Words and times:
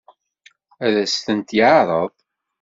Ad 0.85 0.93
as-tent-yeɛṛeḍ? 1.03 2.11